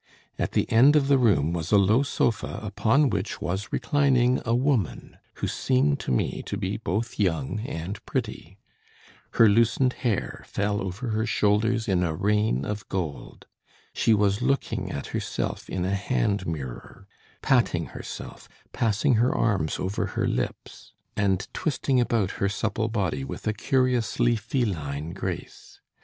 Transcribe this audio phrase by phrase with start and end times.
[0.39, 4.55] At the end of the room was a low sofa upon which was reclining a
[4.55, 8.57] woman who seemed to me to be both young and pretty.
[9.33, 13.45] Her loosened hair fell over her shoulders in a rain of gold.
[13.93, 17.05] She was looking at herself in a hand mirror,
[17.43, 23.45] patting herself, passing her arms over her lips, and twisting about her supple body with
[23.45, 25.79] a curiously feline grace.